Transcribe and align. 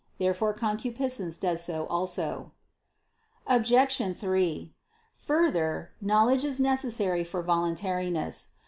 Therefore 0.17 0.53
concupiscence 0.55 1.37
does 1.37 1.63
so 1.63 1.85
also. 1.85 2.53
Obj. 3.45 4.17
3: 4.17 4.73
Further, 5.13 5.91
knowledge 6.01 6.43
is 6.43 6.59
necessary 6.59 7.23
for 7.23 7.43
voluntariness. 7.43 8.47